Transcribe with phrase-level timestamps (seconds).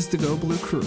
[0.00, 0.80] is the Go Blue Crew.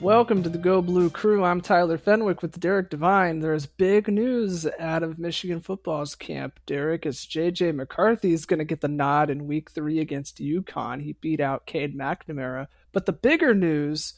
[0.00, 1.42] Welcome to the Go Blue Crew.
[1.42, 3.40] I'm Tyler Fenwick with Derek Devine.
[3.40, 6.60] There's big news out of Michigan football's camp.
[6.64, 11.02] Derek, is JJ McCarthy is going to get the nod in Week Three against UConn.
[11.02, 12.68] He beat out Cade McNamara.
[12.92, 14.14] But the bigger news,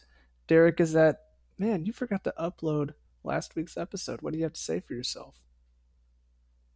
[0.47, 1.23] Derek, is that
[1.59, 2.93] man, you forgot to upload
[3.25, 4.21] last week's episode.
[4.21, 5.41] What do you have to say for yourself?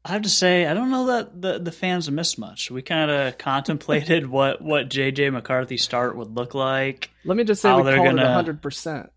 [0.04, 2.70] I have to say, I don't know that the, the fans missed much.
[2.70, 7.10] We kind of contemplated what, what JJ McCarthy start would look like.
[7.24, 9.10] Let me just say we called gonna, it 100%.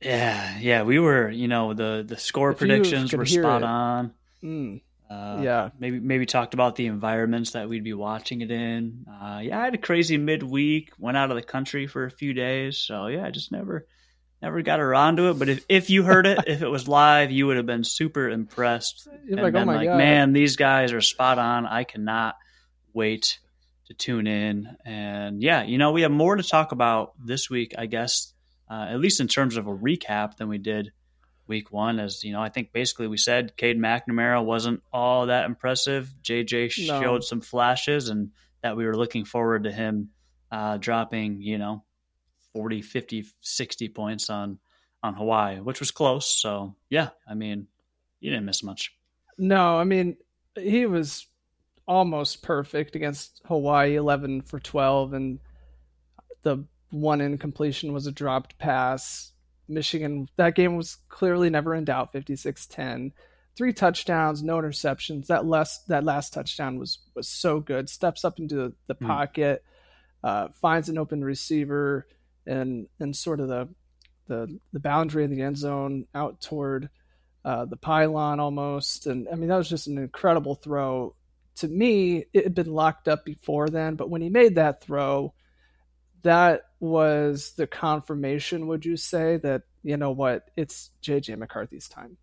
[0.00, 3.64] Yeah, yeah, we were, you know, the the score if predictions were spot it.
[3.66, 4.14] on.
[4.42, 4.80] Mm.
[5.10, 9.04] Uh, yeah, maybe maybe talked about the environments that we'd be watching it in.
[9.10, 10.92] Uh, yeah, I had a crazy midweek.
[10.98, 13.86] Went out of the country for a few days, so yeah, I just never
[14.42, 15.38] never got around to it.
[15.38, 18.28] But if, if you heard it, if it was live, you would have been super
[18.28, 19.08] impressed.
[19.24, 19.98] You're and like, been oh like, God.
[19.98, 21.66] man, these guys are spot on.
[21.66, 22.36] I cannot
[22.92, 23.38] wait
[23.86, 24.76] to tune in.
[24.84, 28.32] And yeah, you know, we have more to talk about this week, I guess,
[28.70, 30.92] uh, at least in terms of a recap than we did
[31.46, 31.98] week one.
[31.98, 36.08] As you know, I think basically we said Cade McNamara wasn't all that impressive.
[36.22, 37.02] JJ no.
[37.02, 38.30] showed some flashes, and
[38.62, 40.10] that we were looking forward to him
[40.50, 41.84] uh, dropping, you know,
[42.54, 44.58] 40, 50, 60 points on
[45.02, 46.40] on Hawaii, which was close.
[46.40, 47.66] So yeah, I mean,
[48.20, 48.94] you didn't miss much.
[49.38, 50.16] No, I mean
[50.56, 51.26] he was
[51.86, 55.38] almost perfect against Hawaii, eleven for twelve, and
[56.42, 59.32] the one incompletion was a dropped pass.
[59.68, 63.12] Michigan, that game was clearly never in doubt, 56-10.
[63.56, 65.28] Three touchdowns, no interceptions.
[65.28, 67.88] That last that last touchdown was was so good.
[67.88, 69.06] Steps up into the, the mm.
[69.06, 69.64] pocket,
[70.24, 72.06] uh, finds an open receiver,
[72.50, 73.68] and and sort of the
[74.26, 76.90] the the boundary of the end zone out toward
[77.44, 79.06] uh, the pylon almost.
[79.06, 81.14] And I mean that was just an incredible throw.
[81.56, 85.34] To me, it had been locked up before then, but when he made that throw,
[86.22, 88.66] that was the confirmation.
[88.68, 92.16] Would you say that you know what it's JJ McCarthy's time?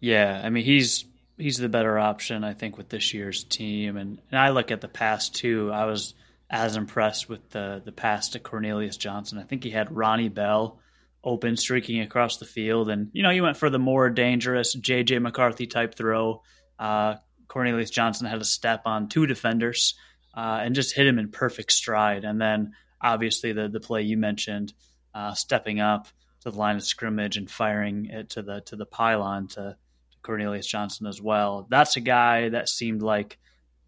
[0.00, 1.04] Yeah, I mean he's
[1.36, 3.96] he's the better option, I think, with this year's team.
[3.96, 5.70] And, and I look at the past too.
[5.72, 6.14] I was
[6.54, 9.38] as impressed with the the pass to Cornelius Johnson.
[9.38, 10.78] I think he had Ronnie Bell
[11.24, 15.20] open, streaking across the field, and you know he went for the more dangerous JJ
[15.20, 16.42] McCarthy type throw.
[16.78, 17.16] Uh,
[17.48, 19.96] Cornelius Johnson had a step on two defenders
[20.32, 22.24] uh, and just hit him in perfect stride.
[22.24, 24.72] And then obviously the the play you mentioned,
[25.12, 26.06] uh, stepping up
[26.42, 29.76] to the line of scrimmage and firing it to the to the pylon to,
[30.12, 31.66] to Cornelius Johnson as well.
[31.68, 33.38] That's a guy that seemed like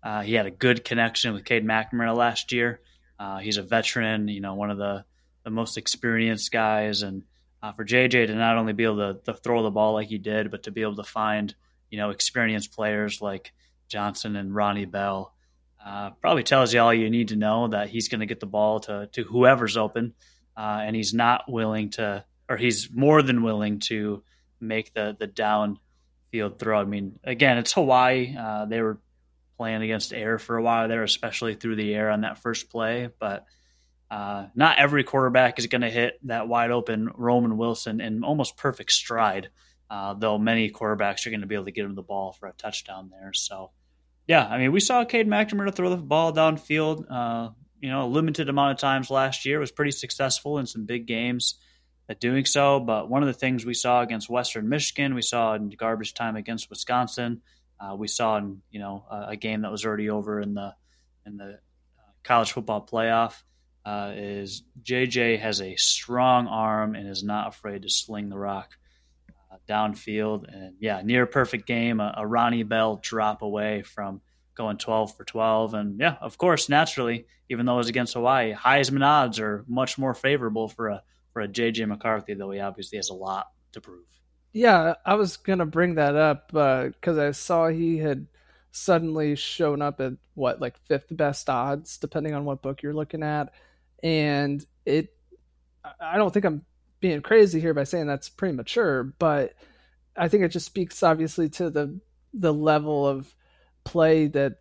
[0.07, 2.81] uh, he had a good connection with Cade McNamara last year.
[3.19, 5.05] Uh, he's a veteran, you know, one of the,
[5.43, 7.03] the most experienced guys.
[7.03, 7.25] And
[7.61, 10.19] uh, for JJ to not only be able to, to, throw the ball like he
[10.19, 11.53] did, but to be able to find,
[11.91, 13.53] you know, experienced players like
[13.89, 15.35] Johnson and Ronnie Bell,
[15.85, 18.47] uh, probably tells you all you need to know that he's going to get the
[18.47, 20.15] ball to, to whoever's open.
[20.57, 24.23] Uh, and he's not willing to, or he's more than willing to
[24.61, 26.81] make the, the downfield throw.
[26.81, 28.37] I mean, again, it's Hawaii.
[28.39, 29.01] Uh, they were
[29.57, 33.09] playing against air for a while there, especially through the air on that first play.
[33.19, 33.47] But
[34.11, 38.57] uh, not every quarterback is going to hit that wide open Roman Wilson in almost
[38.57, 39.51] perfect stride,
[39.91, 42.47] uh, though many quarterbacks are going to be able to get him the ball for
[42.47, 43.33] a touchdown there.
[43.33, 43.71] So,
[44.29, 47.51] yeah, I mean, we saw Cade McNamara throw the ball downfield, uh,
[47.81, 49.59] you know, a limited amount of times last year.
[49.59, 51.59] was pretty successful in some big games
[52.09, 52.81] at doing so.
[52.81, 56.37] But one of the things we saw against Western Michigan, we saw in garbage time
[56.37, 57.43] against Wisconsin,
[57.81, 60.75] uh, we saw in you know a, a, game that was already over in the
[61.27, 63.43] in the uh, college football playoff
[63.85, 68.71] uh, is JJ has a strong arm and is not afraid to sling the rock
[69.53, 74.21] uh, downfield and yeah near perfect game a, a, Ronnie Bell drop away from
[74.57, 78.55] going 12 for 12 and yeah of course naturally even though it was against Hawaii
[78.55, 81.03] Heisman odds are much more favorable for a
[81.33, 84.07] for a JJ McCarthy though he obviously has a lot to prove.
[84.57, 88.27] Yeah, I was gonna bring that up because uh, I saw he had
[88.71, 93.23] suddenly shown up at what like fifth best odds, depending on what book you're looking
[93.23, 93.53] at,
[94.03, 95.15] and it.
[96.01, 96.65] I don't think I'm
[97.01, 99.53] being crazy here by saying that's premature, but
[100.17, 102.01] I think it just speaks obviously to the
[102.33, 103.35] the level of
[103.85, 104.55] play that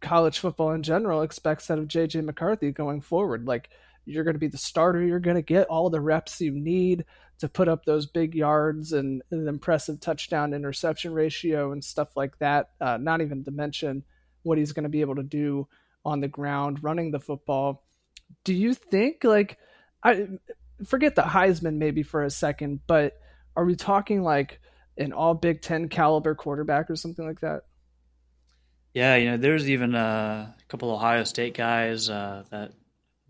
[0.00, 3.46] college football in general expects out of JJ McCarthy going forward.
[3.46, 3.70] Like
[4.06, 7.04] you're going to be the starter, you're going to get all the reps you need
[7.40, 12.38] to put up those big yards and an impressive touchdown interception ratio and stuff like
[12.38, 12.70] that.
[12.80, 14.04] Uh, not even to mention
[14.42, 15.66] what he's going to be able to do
[16.04, 17.82] on the ground running the football.
[18.44, 19.58] Do you think like
[20.02, 20.28] I
[20.84, 23.18] forget the Heisman maybe for a second, but
[23.56, 24.60] are we talking like
[24.98, 27.62] an all Big Ten caliber quarterback or something like that?
[28.92, 32.72] Yeah, you know, there's even uh, a couple Ohio State guys uh, that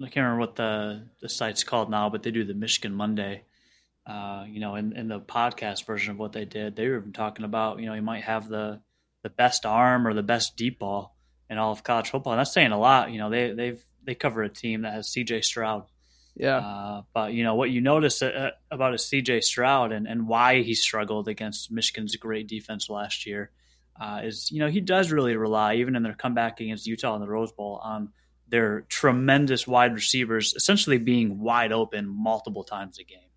[0.01, 3.45] I can't remember what the the site's called now, but they do the Michigan Monday.
[4.11, 7.13] Uh, you know, in, in the podcast version of what they did, they were even
[7.13, 8.81] talking about, you know, you might have the
[9.23, 11.15] the best arm or the best deep ball
[11.49, 12.33] in all of college football.
[12.33, 13.13] And that's saying a lot.
[13.13, 15.43] You know, they they've they cover a team that has C.J.
[15.43, 15.85] Stroud.
[16.35, 16.57] Yeah.
[16.57, 19.43] Uh, but you know what you notice uh, about a C.J.
[19.43, 23.53] Stroud and and why he struggled against Michigan's great defense last year
[24.01, 27.21] uh, is you know he does really rely even in their comeback against Utah in
[27.21, 28.09] the Rose Bowl on
[28.49, 33.30] their tremendous wide receivers essentially being wide open multiple times a game.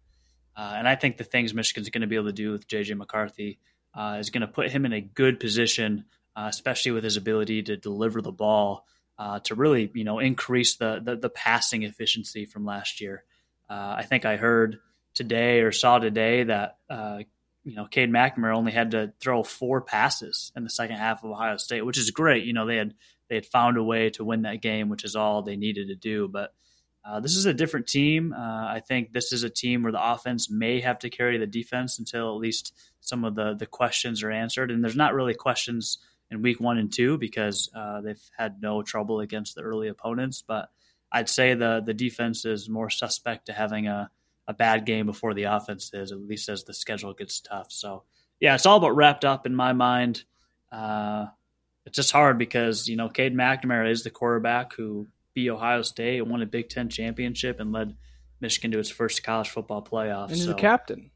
[0.55, 2.95] Uh, and I think the things Michigan's going to be able to do with JJ
[2.97, 3.59] McCarthy
[3.93, 6.05] uh, is going to put him in a good position,
[6.35, 8.85] uh, especially with his ability to deliver the ball
[9.17, 13.23] uh, to really you know increase the, the, the passing efficiency from last year.
[13.69, 14.79] Uh, I think I heard
[15.13, 17.19] today or saw today that uh,
[17.63, 21.31] you know Cade McNamara only had to throw four passes in the second half of
[21.31, 22.45] Ohio State, which is great.
[22.45, 22.93] You know they had
[23.29, 25.95] they had found a way to win that game, which is all they needed to
[25.95, 26.27] do.
[26.27, 26.53] But
[27.05, 28.33] uh, this is a different team.
[28.33, 31.47] Uh, I think this is a team where the offense may have to carry the
[31.47, 34.71] defense until at least some of the the questions are answered.
[34.71, 35.97] And there's not really questions
[36.31, 40.43] in week one and two because uh, they've had no trouble against the early opponents.
[40.45, 40.69] But
[41.11, 44.09] I'd say the the defense is more suspect to having a,
[44.47, 47.67] a bad game before the offense is, at least as the schedule gets tough.
[47.69, 48.03] So
[48.39, 50.23] yeah, it's all about wrapped up in my mind.
[50.71, 51.27] Uh,
[51.85, 56.19] it's just hard because you know Cade McNamara is the quarterback who beat Ohio State
[56.19, 57.95] and won a Big Ten championship and led
[58.39, 60.27] Michigan to its first college football playoff.
[60.27, 61.11] And he's so, a captain.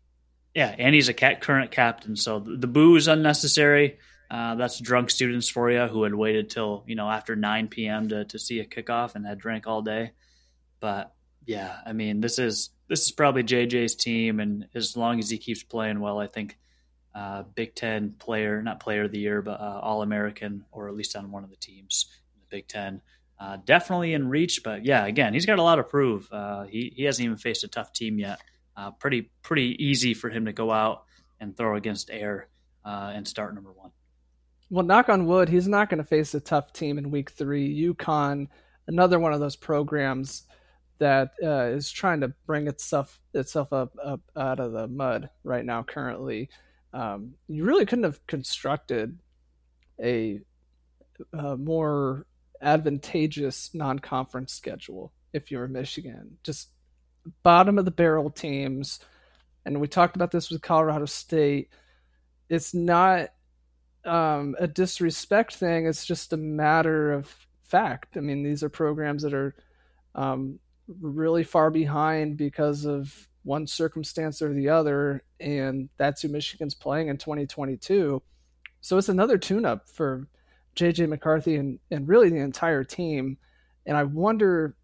[0.54, 2.16] Yeah, and he's a current captain.
[2.16, 4.00] So the, the boo is unnecessary.
[4.30, 8.10] Uh, that's drunk students for you who had waited till you know after 9 p.m.
[8.10, 10.12] to to see a kickoff and had drank all day.
[10.80, 11.14] But
[11.46, 15.38] yeah, I mean this is this is probably JJ's team, and as long as he
[15.38, 16.58] keeps playing well, I think
[17.16, 20.96] uh, Big Ten player, not player of the year, but uh, All American, or at
[20.96, 23.02] least on one of the teams in the Big Ten.
[23.40, 26.28] Uh, definitely in reach, but yeah, again, he's got a lot to prove.
[26.32, 28.42] Uh, he he hasn't even faced a tough team yet.
[28.76, 31.04] Uh, pretty pretty easy for him to go out
[31.40, 32.48] and throw against air
[32.84, 33.92] uh, and start number one
[34.70, 37.94] well, knock on wood, he's not going to face a tough team in week three.
[37.94, 38.48] UConn,
[38.88, 40.44] another one of those programs
[41.00, 45.64] that uh, is trying to bring itself itself up, up out of the mud right
[45.64, 45.84] now.
[45.84, 46.50] Currently,
[46.94, 49.18] um, you really couldn't have constructed
[50.02, 50.42] a,
[51.32, 52.26] a more
[52.62, 56.38] advantageous non-conference schedule if you were Michigan.
[56.44, 56.70] Just
[57.44, 59.00] bottom of the barrel teams,
[59.66, 61.70] and we talked about this with Colorado State.
[62.50, 63.30] It's not
[64.06, 65.86] um, a disrespect thing.
[65.86, 68.16] It's just a matter of fact.
[68.16, 69.56] I mean, these are programs that are
[70.16, 76.76] um, really far behind because of one circumstance or the other, and that's who Michigan's
[76.76, 78.22] playing in 2022.
[78.82, 80.28] So it's another tune-up for
[80.78, 83.38] JJ McCarthy and and really the entire team.
[83.86, 84.76] And I wonder,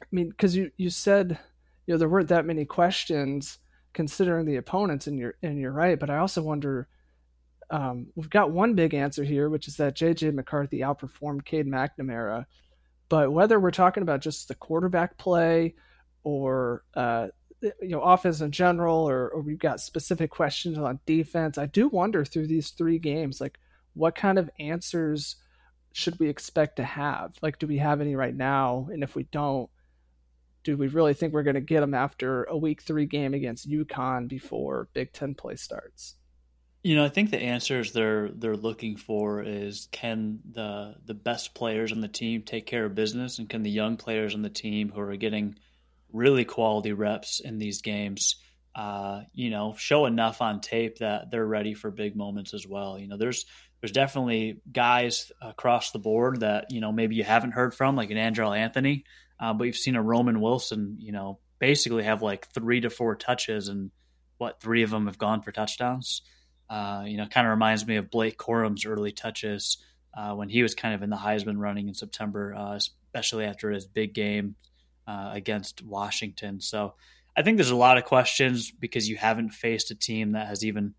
[0.00, 1.38] I mean, because you you said
[1.86, 3.58] you know there weren't that many questions
[3.92, 5.98] considering the opponents, and you're and you're right.
[5.98, 6.88] But I also wonder
[7.70, 12.44] um, we've got one big answer here, which is that JJ McCarthy outperformed Cade McNamara.
[13.08, 15.74] But whether we're talking about just the quarterback play
[16.22, 17.28] or uh,
[17.60, 21.88] you know offense in general, or, or we've got specific questions on defense, I do
[21.88, 23.58] wonder through these three games, like
[23.94, 25.36] what kind of answers
[25.92, 27.34] should we expect to have?
[27.42, 28.88] Like, do we have any right now?
[28.90, 29.68] And if we don't,
[30.64, 33.68] do we really think we're going to get them after a week three game against
[33.68, 36.14] UConn before Big Ten play starts?
[36.82, 41.54] You know, I think the answers they're they're looking for is can the the best
[41.54, 44.50] players on the team take care of business, and can the young players on the
[44.50, 45.56] team who are getting
[46.12, 48.36] really quality reps in these games,
[48.74, 52.98] uh, you know, show enough on tape that they're ready for big moments as well.
[52.98, 53.46] You know, there's
[53.82, 58.10] there's definitely guys across the board that you know maybe you haven't heard from, like
[58.10, 59.04] an Andrel Anthony,
[59.40, 63.16] uh, but you've seen a Roman Wilson, you know, basically have like three to four
[63.16, 63.90] touches, and
[64.38, 66.22] what three of them have gone for touchdowns.
[66.70, 69.78] Uh, you know, kind of reminds me of Blake Corum's early touches
[70.16, 73.70] uh, when he was kind of in the Heisman running in September, uh, especially after
[73.70, 74.54] his big game
[75.06, 76.60] uh, against Washington.
[76.60, 76.94] So
[77.36, 80.64] I think there's a lot of questions because you haven't faced a team that has
[80.64, 80.94] even,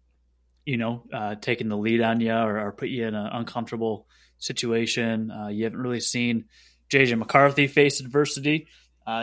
[0.66, 4.08] you know, uh, taken the lead on you or, or, put you in an uncomfortable
[4.38, 5.32] situation.
[5.52, 6.46] you haven't really seen
[6.90, 8.68] JJ McCarthy face adversity.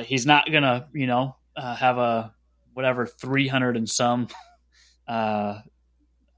[0.04, 2.34] he's not gonna, you know, have a
[2.74, 4.28] whatever 300 and some
[5.08, 5.58] uh,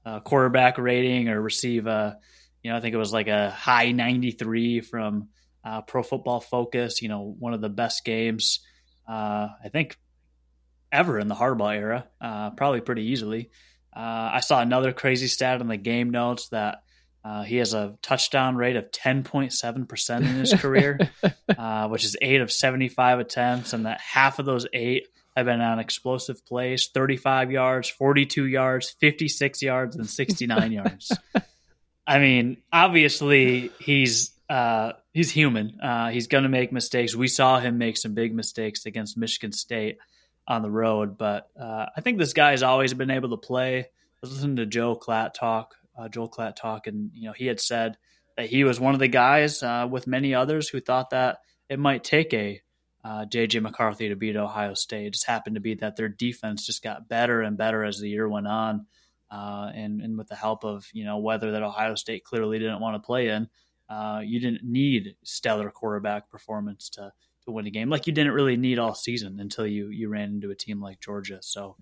[0.05, 2.17] uh, quarterback rating or receive a,
[2.61, 5.29] you know, I think it was like a high 93 from
[5.63, 7.01] uh, Pro Football Focus.
[7.01, 8.59] You know, one of the best games
[9.07, 9.97] uh, I think
[10.91, 13.49] ever in the Harbaugh era, uh, probably pretty easily.
[13.95, 16.83] Uh, I saw another crazy stat in the game notes that
[17.25, 20.99] Uh, he has a touchdown rate of 10.7% in his career,
[21.57, 23.71] uh, which is eight of 75 attempts.
[23.71, 25.07] And that half of those eight
[25.37, 31.17] have been on explosive plays 35 yards, 42 yards, 56 yards, and 69 yards.
[32.05, 34.31] I mean, obviously, he's.
[34.49, 35.79] Uh, he's human.
[35.79, 37.15] Uh, he's going to make mistakes.
[37.15, 39.97] We saw him make some big mistakes against Michigan State
[40.47, 43.79] on the road, but uh, I think this guy has always been able to play.
[43.79, 43.85] I
[44.21, 47.59] was listening to Joe Klatt talk uh, Joel Klatt talk, and you know he had
[47.59, 47.97] said
[48.37, 51.79] that he was one of the guys uh, with many others who thought that it
[51.79, 52.61] might take a
[53.03, 55.07] uh, JJ McCarthy to beat Ohio State.
[55.07, 58.09] It just happened to be that their defense just got better and better as the
[58.09, 58.87] year went on,
[59.29, 62.81] uh, and and with the help of you know weather that Ohio State clearly didn't
[62.81, 63.47] want to play in,
[63.89, 67.11] uh, you didn't need stellar quarterback performance to
[67.45, 70.29] to win a game like you didn't really need all season until you you ran
[70.29, 71.39] into a team like Georgia.
[71.41, 71.75] So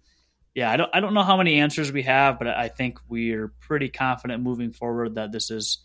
[0.53, 3.53] yeah, I don't I don't know how many answers we have, but I think we're
[3.59, 5.79] pretty confident moving forward that this is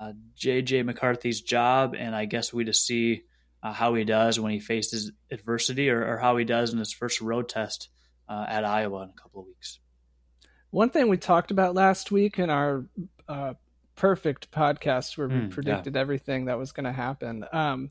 [0.00, 3.22] uh, JJ McCarthy's job, and I guess we just see
[3.62, 6.92] uh, how he does when he faces adversity, or, or, how he does in his
[6.92, 7.88] first road test
[8.28, 9.80] uh, at Iowa in a couple of weeks.
[10.70, 12.84] One thing we talked about last week in our
[13.28, 13.54] uh,
[13.96, 16.00] perfect podcast, where we mm, predicted yeah.
[16.00, 17.90] everything that was going to happen, um,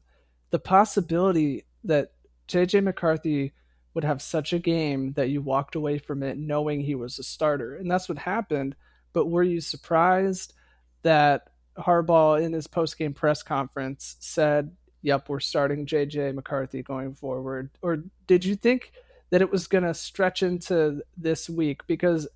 [0.49, 2.11] the possibility that
[2.47, 3.53] JJ McCarthy
[3.93, 7.23] would have such a game that you walked away from it knowing he was a
[7.23, 7.75] starter.
[7.75, 8.75] And that's what happened.
[9.11, 10.53] But were you surprised
[11.01, 17.71] that Harbaugh in his post-game press conference said, "Yep, we're starting JJ McCarthy going forward."
[17.81, 18.91] Or did you think
[19.29, 22.27] that it was going to stretch into this week because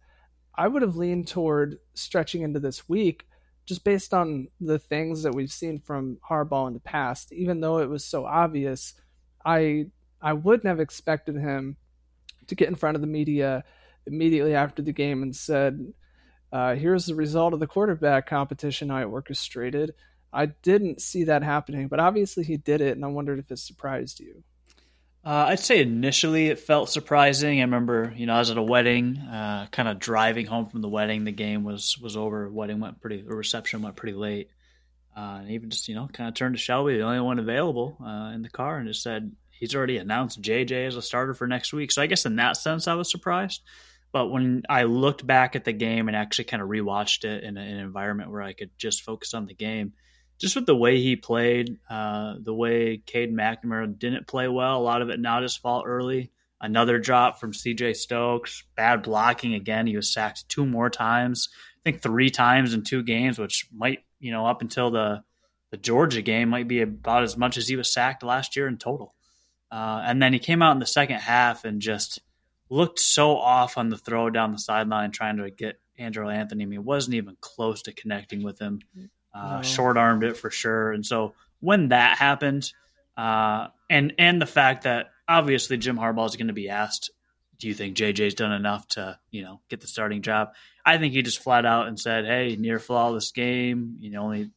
[0.56, 3.28] I would have leaned toward stretching into this week
[3.72, 7.32] just based on the things that we've seen from Harbaugh in the past.
[7.32, 8.96] Even though it was so obvious,
[9.46, 9.86] I
[10.22, 11.78] I wouldn't have expected him
[12.48, 13.64] to get in front of the media
[14.06, 15.94] immediately after the game and said,
[16.52, 19.94] uh, "Here's the result of the quarterback competition I orchestrated."
[20.34, 23.60] I didn't see that happening, but obviously he did it, and I wondered if it
[23.60, 24.44] surprised you.
[25.24, 27.60] Uh, I'd say initially it felt surprising.
[27.60, 30.82] I remember, you know, I was at a wedding, uh, kind of driving home from
[30.82, 31.26] the wedding.
[31.26, 32.50] The game was was over.
[32.50, 34.50] Wedding went pretty, the reception went pretty late.
[35.16, 37.98] Uh, and even just, you know, kind of turned to Shelby, the only one available
[38.04, 41.48] uh, in the car, and just said, he's already announced JJ as a starter for
[41.48, 41.92] next week.
[41.92, 43.62] So I guess in that sense, I was surprised.
[44.12, 47.58] But when I looked back at the game and actually kind of rewatched it in,
[47.58, 49.94] a, in an environment where I could just focus on the game,
[50.42, 54.82] just with the way he played, uh, the way Cade McNamara didn't play well, a
[54.82, 56.32] lot of it not his fault early.
[56.60, 59.86] Another drop from CJ Stokes, bad blocking again.
[59.86, 64.00] He was sacked two more times, I think three times in two games, which might,
[64.20, 65.24] you know, up until the
[65.70, 68.78] the Georgia game might be about as much as he was sacked last year in
[68.78, 69.14] total.
[69.72, 72.20] Uh, and then he came out in the second half and just
[72.70, 76.64] looked so off on the throw down the sideline, trying to get Andrel Anthony.
[76.64, 78.82] I mean, wasn't even close to connecting with him.
[79.34, 79.62] Uh, no.
[79.62, 80.92] Short armed it for sure.
[80.92, 82.72] And so when that happened,
[83.18, 87.12] uh, and and the fact that obviously Jim Harbaugh is going to be asked,
[87.60, 90.54] do you think JJ's done enough to you know get the starting job?
[90.86, 93.98] I think he just flat out and said, hey, near flawless game.
[94.00, 94.52] You know, only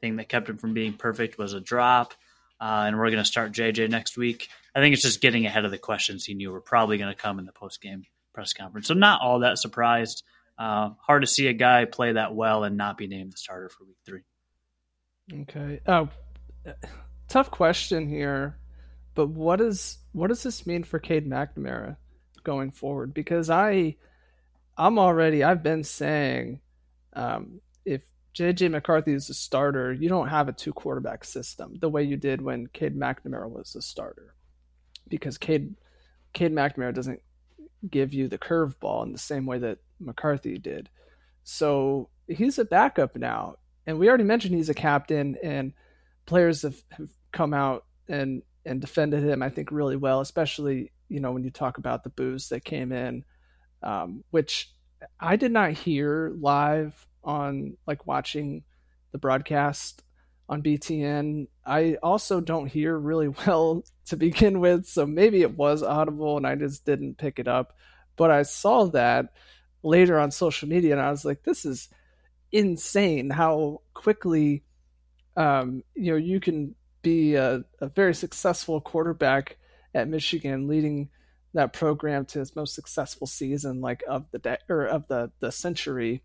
[0.00, 2.14] thing that kept him from being perfect was a drop
[2.60, 4.48] uh, and we're going to start JJ next week.
[4.74, 7.20] I think it's just getting ahead of the questions he knew were probably going to
[7.20, 8.88] come in the post game press conference.
[8.88, 10.24] So not all that surprised.
[10.58, 13.68] Uh, hard to see a guy play that well and not be named the starter
[13.68, 14.20] for week three.
[15.32, 15.80] Okay.
[15.86, 16.08] Oh,
[17.28, 18.58] tough question here,
[19.14, 21.96] but what does what does this mean for Cade McNamara
[22.44, 23.12] going forward?
[23.14, 23.96] Because I,
[24.76, 26.60] I'm already I've been saying,
[27.14, 28.02] um, if
[28.36, 32.16] JJ McCarthy is a starter, you don't have a two quarterback system the way you
[32.16, 34.34] did when Cade McNamara was a starter.
[35.08, 35.74] Because Cade
[36.32, 37.20] Cade McNamara doesn't
[37.88, 40.88] give you the curveball in the same way that McCarthy did.
[41.42, 43.56] So he's a backup now.
[43.86, 45.72] And we already mentioned he's a captain and
[46.26, 51.20] players have, have come out and and defended him, I think, really well, especially, you
[51.20, 53.24] know, when you talk about the boos that came in,
[53.82, 54.72] um, which
[55.20, 58.64] I did not hear live on like watching
[59.12, 60.02] the broadcast
[60.48, 61.48] on BTN.
[61.64, 66.46] I also don't hear really well to begin with, so maybe it was audible and
[66.46, 67.74] I just didn't pick it up.
[68.16, 69.32] But I saw that
[69.84, 71.88] later on social media and I was like, this is
[72.50, 74.64] insane how quickly
[75.36, 79.58] um, you know you can be a, a very successful quarterback
[79.94, 81.10] at Michigan, leading
[81.52, 85.52] that program to its most successful season like of the day or of the the
[85.52, 86.22] century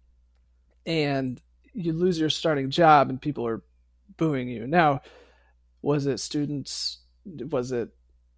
[0.86, 1.40] and
[1.74, 3.62] you lose your starting job and people are
[4.18, 4.68] booing you.
[4.68, 5.02] Now,
[5.82, 7.00] was it students?
[7.26, 7.90] Was it,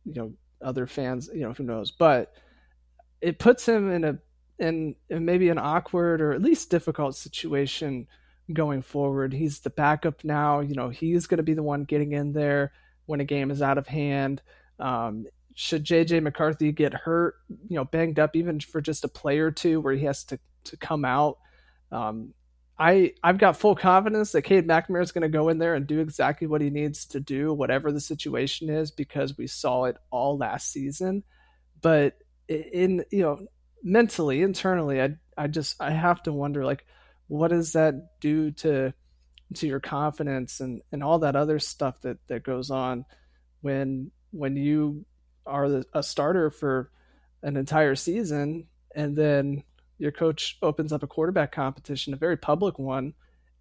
[0.05, 1.29] you know, other fans?
[1.33, 1.91] You know, who knows?
[1.91, 2.33] But
[3.21, 4.19] it puts him in a
[4.61, 8.07] in, in maybe an awkward or at least difficult situation
[8.53, 9.33] going forward.
[9.33, 10.59] He's the backup now.
[10.59, 12.71] You know, he's going to be the one getting in there
[13.07, 14.41] when a game is out of hand.
[14.79, 15.25] Um,
[15.55, 17.35] should JJ McCarthy get hurt,
[17.67, 20.39] you know, banged up even for just a play or two where he has to,
[20.65, 21.39] to come out,
[21.91, 22.33] um,
[22.79, 25.85] I I've got full confidence that Cade McNamara is going to go in there and
[25.85, 29.97] do exactly what he needs to do, whatever the situation is, because we saw it
[30.09, 31.23] all last season.
[31.81, 33.39] But in you know
[33.83, 36.85] mentally, internally, I I just I have to wonder like,
[37.27, 38.93] what does that do to
[39.55, 43.05] to your confidence and and all that other stuff that that goes on
[43.61, 45.05] when when you
[45.45, 46.91] are the, a starter for
[47.43, 49.63] an entire season and then
[49.97, 53.13] your coach opens up a quarterback competition, a very public one,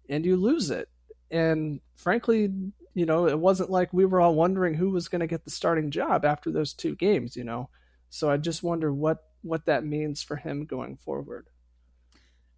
[0.09, 0.89] and you lose it.
[1.29, 2.49] And frankly,
[2.93, 5.51] you know, it wasn't like we were all wondering who was going to get the
[5.51, 7.69] starting job after those two games, you know.
[8.09, 11.47] So I just wonder what what that means for him going forward.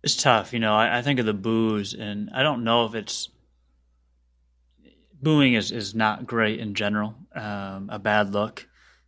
[0.03, 0.73] It's tough, you know.
[0.73, 3.29] I, I think of the boos, and I don't know if it's
[5.21, 7.15] booing is, is not great in general.
[7.33, 8.67] Um, a bad look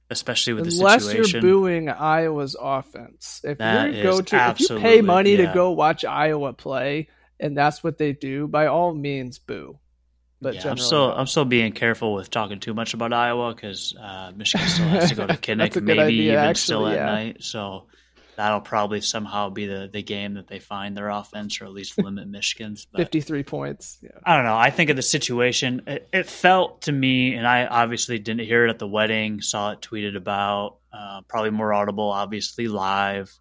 [0.09, 1.17] especially with Unless the situation.
[1.17, 3.41] Unless you're booing Iowa's offense.
[3.43, 5.47] If you go to if you pay money yeah.
[5.47, 9.79] to go watch Iowa play and that's what they do, by all means boo.
[10.41, 13.95] But yeah, I'm still I'm still being careful with talking too much about Iowa because
[13.99, 17.05] uh, Michigan still has to go to Kinnick, maybe idea, even actually, still at yeah.
[17.05, 17.43] night.
[17.43, 17.85] So
[18.35, 21.97] that'll probably somehow be the, the game that they find their offense or at least
[21.97, 22.85] limit Michigan's.
[22.85, 23.97] But 53 points.
[24.01, 24.09] Yeah.
[24.23, 24.57] I don't know.
[24.57, 28.65] I think of the situation, it, it, felt to me, and I obviously didn't hear
[28.65, 33.33] it at the wedding, saw it tweeted about, uh, probably more audible, obviously live.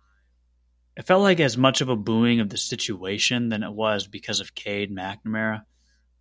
[0.96, 4.40] It felt like as much of a booing of the situation than it was because
[4.40, 5.62] of Cade McNamara.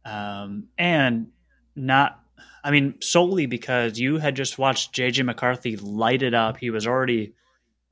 [0.05, 1.27] Um, and
[1.75, 2.19] not,
[2.63, 6.57] I mean, solely because you had just watched JJ McCarthy light it up.
[6.57, 7.33] He was already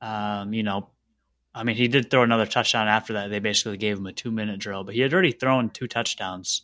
[0.02, 0.88] um, you know,
[1.54, 3.30] I mean, he did throw another touchdown after that.
[3.30, 6.62] They basically gave him a two minute drill, but he had already thrown two touchdowns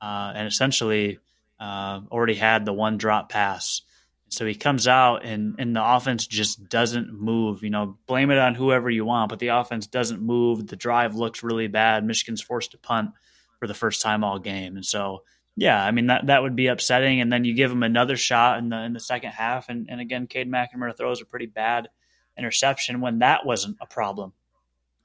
[0.00, 1.18] uh, and essentially
[1.60, 3.82] uh, already had the one drop pass.
[4.30, 7.62] So he comes out and, and the offense just doesn't move.
[7.62, 10.66] You know, blame it on whoever you want, but the offense doesn't move.
[10.66, 12.04] The drive looks really bad.
[12.04, 13.10] Michigan's forced to punt
[13.58, 14.76] for the first time all game.
[14.76, 15.22] And so,
[15.56, 17.20] yeah, I mean that that would be upsetting.
[17.20, 20.00] And then you give him another shot in the in the second half, and, and
[20.00, 21.88] again, Cade McNamara throws a pretty bad
[22.38, 24.32] interception when that wasn't a problem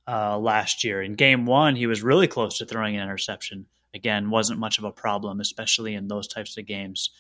[0.08, 1.02] uh, last year.
[1.02, 3.66] In game one, he was really close to throwing an interception.
[3.96, 7.12] Again, wasn't much of a problem, especially in those types of games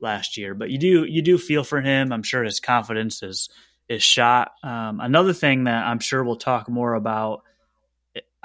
[0.00, 0.54] last year.
[0.54, 2.12] But you do you do feel for him.
[2.12, 3.48] I'm sure his confidence is
[3.88, 4.52] is shot.
[4.62, 7.42] Um, another thing that I'm sure we'll talk more about.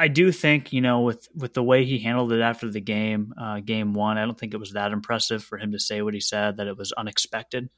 [0.01, 3.35] I do think you know with with the way he handled it after the game,
[3.39, 4.17] uh, game one.
[4.17, 6.65] I don't think it was that impressive for him to say what he said that
[6.65, 7.69] it was unexpected.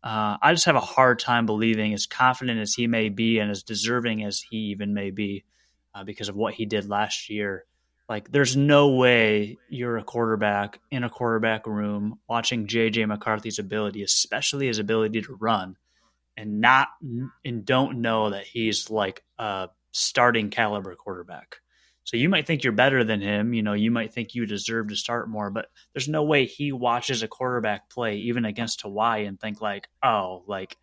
[0.00, 3.50] Uh, I just have a hard time believing, as confident as he may be and
[3.50, 5.42] as deserving as he even may be,
[5.92, 7.64] uh, because of what he did last year.
[8.08, 14.04] Like, there's no way you're a quarterback in a quarterback room watching JJ McCarthy's ability,
[14.04, 15.76] especially his ability to run,
[16.36, 16.86] and not
[17.44, 21.56] and don't know that he's like a starting caliber quarterback.
[22.04, 23.52] So you might think you're better than him.
[23.52, 26.70] You know, you might think you deserve to start more, but there's no way he
[26.70, 30.76] watches a quarterback play even against Hawaii and think like, oh, like,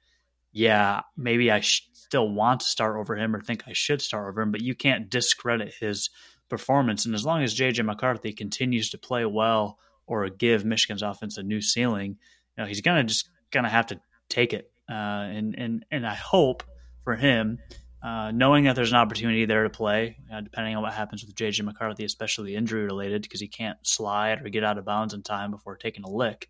[0.51, 4.27] yeah, maybe I sh- still want to start over him or think I should start
[4.27, 4.51] over him.
[4.51, 6.09] But you can't discredit his
[6.49, 7.05] performance.
[7.05, 11.43] And as long as JJ McCarthy continues to play well or give Michigan's offense a
[11.43, 12.17] new ceiling,
[12.57, 14.69] you know, he's gonna just gonna have to take it.
[14.89, 16.63] Uh, and and and I hope
[17.05, 17.59] for him
[18.03, 21.35] uh, knowing that there's an opportunity there to play, uh, depending on what happens with
[21.35, 25.23] JJ McCarthy, especially injury related, because he can't slide or get out of bounds in
[25.23, 26.49] time before taking a lick.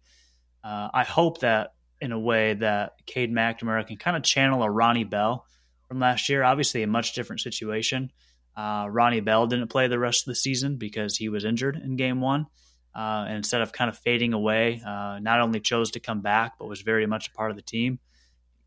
[0.63, 4.69] Uh, I hope that in a way that Cade McNamara can kind of channel a
[4.69, 5.45] Ronnie Bell
[5.87, 6.43] from last year.
[6.43, 8.11] Obviously, a much different situation.
[8.57, 11.97] Uh, Ronnie Bell didn't play the rest of the season because he was injured in
[11.97, 12.47] game one.
[12.95, 16.53] Uh, and instead of kind of fading away, uh, not only chose to come back,
[16.59, 17.99] but was very much a part of the team.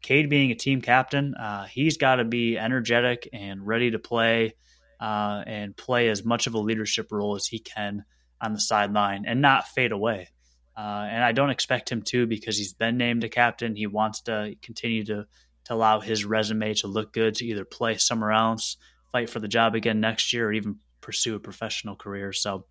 [0.07, 4.55] Cade being a team captain, uh, he's got to be energetic and ready to play
[5.01, 8.05] uh, and play as much of a leadership role as he can
[8.41, 10.29] on the sideline and not fade away.
[10.79, 13.75] Uh, and I don't expect him to because he's been named a captain.
[13.75, 15.27] He wants to continue to
[15.65, 18.77] to allow his resume to look good to either play somewhere else,
[19.11, 22.33] fight for the job again next year, or even pursue a professional career.
[22.33, 22.67] So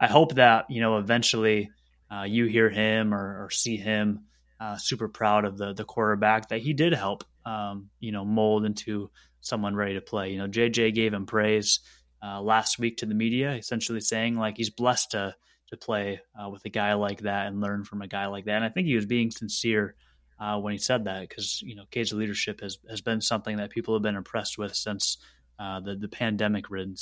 [0.00, 1.70] I hope that you know eventually
[2.12, 4.24] uh, you hear him or, or see him
[4.60, 8.64] uh, super proud of the the quarterback that he did help, um, you know, mold
[8.64, 10.30] into someone ready to play.
[10.30, 11.80] You know, JJ gave him praise
[12.22, 15.34] uh, last week to the media, essentially saying like he's blessed to
[15.68, 18.56] to play uh, with a guy like that and learn from a guy like that.
[18.56, 19.94] And I think he was being sincere
[20.38, 23.70] uh, when he said that because you know Cade's leadership has has been something that
[23.70, 25.16] people have been impressed with since
[25.58, 26.96] uh, the the pandemic ridden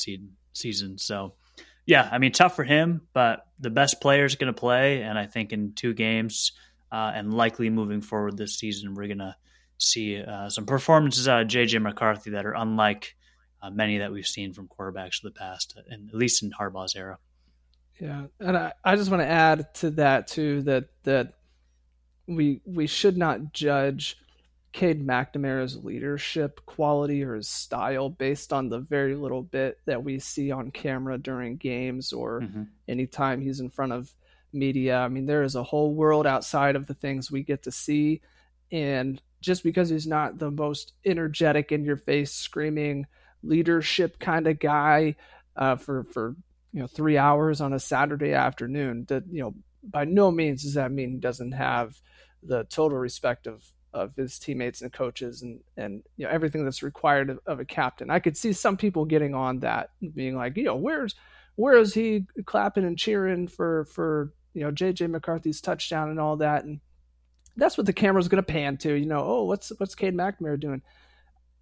[0.52, 0.98] season.
[0.98, 1.34] So
[1.86, 5.18] yeah, I mean, tough for him, but the best player is going to play, and
[5.18, 6.52] I think in two games
[6.90, 9.36] uh, and likely moving forward this season, we're going to
[9.78, 13.14] see uh, some performances out of JJ McCarthy that are unlike
[13.62, 16.94] uh, many that we've seen from quarterbacks of the past, and at least in Harbaugh's
[16.96, 17.18] era.
[18.00, 21.34] Yeah, and I, I just want to add to that too that that
[22.26, 24.16] we we should not judge
[24.72, 30.18] Cade McNamara's leadership quality or his style based on the very little bit that we
[30.18, 32.64] see on camera during games or mm-hmm.
[32.86, 34.14] anytime he's in front of
[34.52, 34.98] media.
[34.98, 38.20] I mean, there is a whole world outside of the things we get to see.
[38.70, 43.06] And just because he's not the most energetic in your face, screaming
[43.42, 45.16] leadership kind of guy
[45.56, 46.36] uh, for, for,
[46.72, 50.74] you know, three hours on a Saturday afternoon, that, you know, by no means does
[50.74, 52.00] that mean he doesn't have
[52.42, 56.82] the total respect of of his teammates and coaches and and you know everything that's
[56.82, 58.10] required of, of, a captain.
[58.10, 61.14] I could see some people getting on that, being like, you know, where's
[61.56, 66.36] where is he clapping and cheering for for you know JJ McCarthy's touchdown and all
[66.36, 66.80] that, and
[67.56, 68.94] that's what the camera's going to pan to.
[68.94, 70.82] You know, oh, what's what's Cade McNamara doing?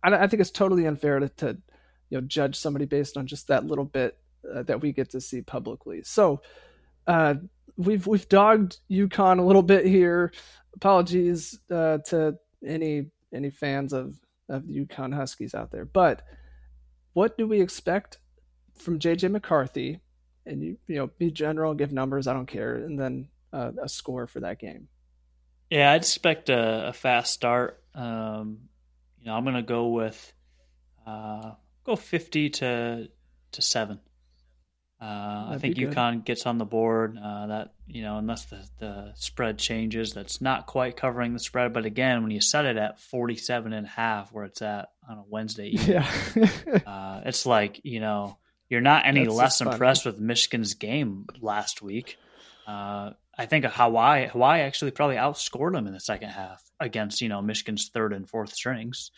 [0.03, 1.59] I, I think it's totally unfair to, to
[2.11, 4.19] you know judge somebody based on just that little bit
[4.53, 6.03] uh, that we get to see publicly.
[6.05, 6.43] So.
[7.07, 7.35] Uh,
[7.77, 10.33] we've we've dogged UConn a little bit here
[10.77, 14.17] apologies uh, to any any fans of
[14.49, 15.85] of the UConn Huskies out there.
[15.85, 16.23] But
[17.15, 18.19] what do we expect
[18.79, 20.01] from JJ McCarthy?
[20.47, 22.27] And you you know be general, give numbers.
[22.27, 24.89] I don't care, and then uh, a score for that game.
[25.71, 27.83] Yeah, I'd expect a, a fast start.
[27.95, 28.69] Um,
[29.21, 30.33] you know, I'm going to go with
[31.07, 31.53] uh,
[31.85, 33.09] go 50 to
[33.53, 34.01] to seven.
[34.99, 37.19] Uh, I think UConn gets on the board.
[37.23, 41.75] Uh, that you know, unless the, the spread changes, that's not quite covering the spread.
[41.75, 45.19] But again, when you set it at 47 and a half, where it's at on
[45.19, 46.03] a Wednesday evening,
[46.35, 46.79] yeah.
[46.87, 51.83] uh, it's like you know you're not any that's less impressed with Michigan's game last
[51.83, 52.19] week.
[52.67, 57.29] Uh, I think Hawaii Hawaii actually probably outscored them in the second half against you
[57.29, 59.11] know Michigan's third and fourth strings.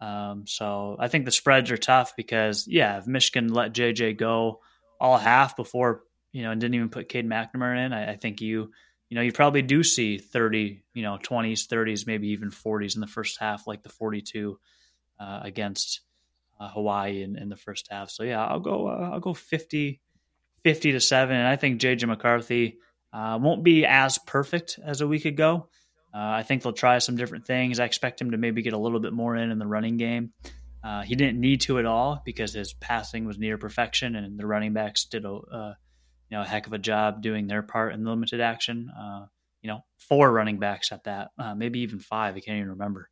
[0.00, 4.60] Um, so I think the spreads are tough because yeah, if Michigan let JJ go
[5.00, 8.42] all half before you know and didn't even put Cade McNamara in, I, I, think
[8.42, 8.72] you
[9.08, 13.00] you know you probably do see thirty you know twenties, thirties, maybe even forties in
[13.00, 14.58] the first half, like the forty two
[15.18, 16.02] uh, against
[16.58, 18.10] uh, Hawaii in, in, the first half.
[18.10, 20.00] So yeah, I'll go uh, I'll go 50,
[20.64, 22.78] 50 to seven, and I think JJ McCarthy
[23.12, 25.68] uh, won't be as perfect as a week ago.
[26.14, 27.78] Uh, I think they'll try some different things.
[27.78, 30.32] I expect him to maybe get a little bit more in in the running game.
[30.82, 34.46] Uh, he didn't need to at all because his passing was near perfection, and the
[34.46, 35.74] running backs did a uh,
[36.30, 38.90] you know a heck of a job doing their part in the limited action.
[39.62, 42.36] You know, four running backs at that, maybe even five.
[42.36, 43.10] I can't even remember.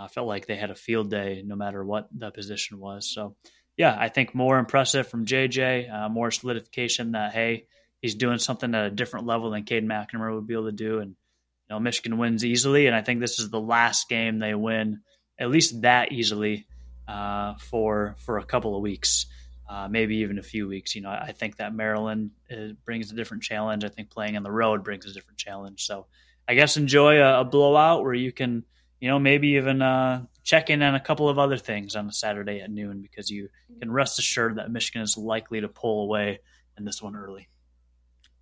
[0.00, 3.10] I felt like they had a field day no matter what the position was.
[3.12, 3.36] So,
[3.76, 7.66] yeah, I think more impressive from JJ, uh, more solidification that hey,
[8.00, 10.98] he's doing something at a different level than Cade McNamara would be able to do,
[10.98, 14.54] and you know, Michigan wins easily, and I think this is the last game they
[14.54, 15.00] win
[15.40, 16.66] at least that easily
[17.08, 19.26] uh, for for a couple of weeks,
[19.68, 20.94] uh, maybe even a few weeks.
[20.94, 23.84] You know, I think that Maryland uh, brings a different challenge.
[23.84, 25.84] I think playing on the road brings a different challenge.
[25.86, 26.06] So
[26.46, 28.64] I guess enjoy a, a blowout where you can,
[29.00, 32.12] you know, maybe even uh, check in on a couple of other things on a
[32.12, 33.48] Saturday at noon because you
[33.80, 36.40] can rest assured that Michigan is likely to pull away
[36.78, 37.48] in this one early.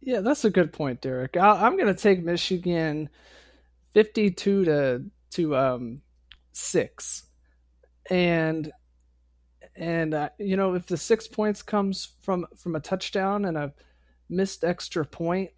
[0.00, 1.36] Yeah, that's a good point, Derek.
[1.36, 3.08] i am going to take Michigan
[3.94, 6.02] 52 to to um,
[6.52, 7.24] six
[8.10, 8.72] and
[9.76, 13.72] and uh, you know if the six points comes from from a touchdown and a
[14.28, 15.50] missed extra point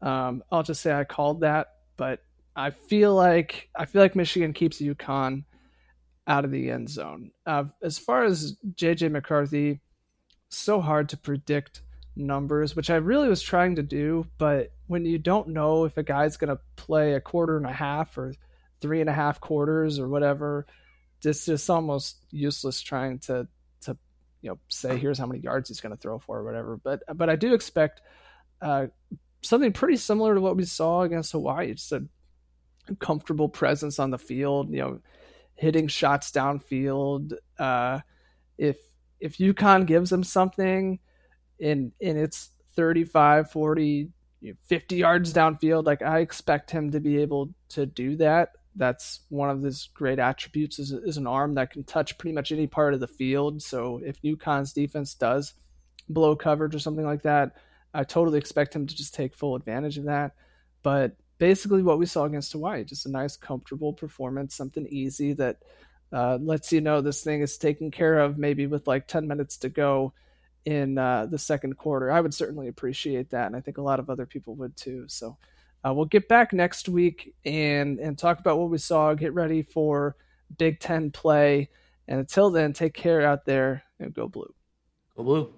[0.00, 2.22] um, i'll just say i called that but
[2.58, 5.44] i feel like i feel like michigan keeps UConn
[6.26, 9.80] out of the end zone uh, as far as jj mccarthy
[10.50, 11.82] so hard to predict
[12.16, 16.02] numbers which i really was trying to do but when you don't know if a
[16.02, 18.34] guy's going to play a quarter and a half or
[18.80, 20.66] three and a half quarters or whatever
[21.24, 23.46] it's just almost useless trying to
[23.80, 23.96] to
[24.42, 26.76] you know say here's how many yards he's going to throw for or whatever.
[26.76, 28.00] But but I do expect
[28.60, 28.86] uh,
[29.42, 31.74] something pretty similar to what we saw against Hawaii.
[31.74, 32.04] Just a
[32.96, 34.70] comfortable presence on the field.
[34.70, 35.00] You know,
[35.54, 37.34] hitting shots downfield.
[37.58, 38.00] Uh,
[38.56, 38.78] if
[39.20, 40.98] if UConn gives them something
[41.58, 44.10] in in its 35, 40,
[44.64, 49.50] 50 yards downfield, like I expect him to be able to do that that's one
[49.50, 52.94] of his great attributes is, is an arm that can touch pretty much any part
[52.94, 53.60] of the field.
[53.60, 55.54] So if UConn's defense does
[56.08, 57.56] blow coverage or something like that,
[57.92, 60.32] I totally expect him to just take full advantage of that.
[60.82, 65.58] But basically, what we saw against Hawaii, just a nice, comfortable performance, something easy that
[66.12, 69.58] uh, lets you know this thing is taken care of maybe with like 10 minutes
[69.58, 70.12] to go
[70.64, 72.10] in uh, the second quarter.
[72.10, 75.04] I would certainly appreciate that, and I think a lot of other people would too.
[75.08, 75.36] So
[75.86, 79.14] uh, we'll get back next week and and talk about what we saw.
[79.14, 80.16] Get ready for
[80.56, 81.70] Big Ten play,
[82.06, 84.52] and until then, take care out there and go blue.
[85.16, 85.54] Go blue.